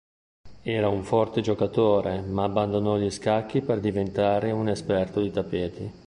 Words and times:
Era 0.63 0.89
un 0.89 1.03
forte 1.03 1.41
giocatore 1.41 2.21
ma 2.21 2.41
abbandonò 2.43 2.97
gli 2.97 3.11
scacchi 3.11 3.61
per 3.61 3.79
diventare 3.79 4.49
un 4.49 4.67
esperto 4.67 5.21
di 5.21 5.29
tappeti. 5.29 5.91